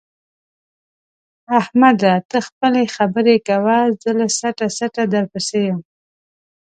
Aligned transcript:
احمده! 1.59 2.13
ته 2.29 2.37
خپلې 2.47 2.81
خبرې 2.95 3.35
کوه 3.47 3.77
زه 4.01 4.11
له 4.19 4.27
څټه 4.37 4.67
څټه 4.77 5.03
درپسې 5.13 5.59
یم. 5.67 5.79